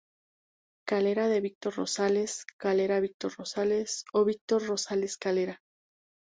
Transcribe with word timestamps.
Calera 0.87 1.27
de 1.27 1.41
Víctor 1.41 1.75
Rosales, 1.75 2.47
Calera 2.57 2.99
Víctor 2.99 3.33
Rosales, 3.37 4.03
o 4.13 4.25
Víctor 4.25 4.65
Rosales, 4.65 5.15
Calera. 5.15 5.61